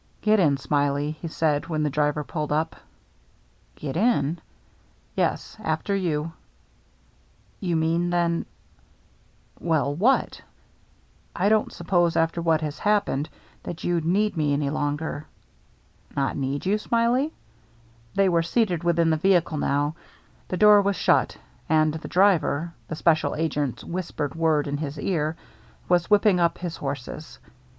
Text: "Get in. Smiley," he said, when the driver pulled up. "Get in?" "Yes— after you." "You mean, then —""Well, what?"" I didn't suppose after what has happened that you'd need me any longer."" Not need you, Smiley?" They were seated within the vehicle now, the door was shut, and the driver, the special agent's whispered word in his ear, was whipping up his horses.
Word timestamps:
"Get 0.21 0.39
in. 0.39 0.57
Smiley," 0.57 1.11
he 1.21 1.27
said, 1.27 1.67
when 1.67 1.83
the 1.83 1.89
driver 1.91 2.23
pulled 2.23 2.51
up. 2.51 2.75
"Get 3.75 3.95
in?" 3.95 4.41
"Yes— 5.15 5.55
after 5.63 5.95
you." 5.95 6.31
"You 7.59 7.75
mean, 7.75 8.09
then 8.09 8.47
—""Well, 9.71 9.93
what?"" 9.93 10.41
I 11.35 11.49
didn't 11.49 11.73
suppose 11.73 12.15
after 12.15 12.41
what 12.41 12.61
has 12.61 12.79
happened 12.79 13.29
that 13.61 13.83
you'd 13.83 14.03
need 14.03 14.35
me 14.35 14.53
any 14.53 14.71
longer."" 14.71 15.27
Not 16.17 16.35
need 16.35 16.65
you, 16.65 16.79
Smiley?" 16.79 17.31
They 18.15 18.27
were 18.27 18.41
seated 18.41 18.83
within 18.83 19.11
the 19.11 19.17
vehicle 19.17 19.59
now, 19.59 19.93
the 20.47 20.57
door 20.57 20.81
was 20.81 20.95
shut, 20.95 21.37
and 21.69 21.93
the 21.93 22.07
driver, 22.07 22.73
the 22.87 22.95
special 22.95 23.35
agent's 23.35 23.83
whispered 23.83 24.33
word 24.33 24.67
in 24.67 24.77
his 24.77 24.97
ear, 24.99 25.35
was 25.87 26.09
whipping 26.09 26.39
up 26.39 26.57
his 26.57 26.77
horses. 26.77 27.37